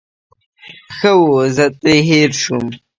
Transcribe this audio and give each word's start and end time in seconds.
ښه 0.95 1.11
وو، 1.19 1.37
زه 1.55 1.65
ترې 1.79 1.95
هېر 2.09 2.29
شوم. 2.41 2.65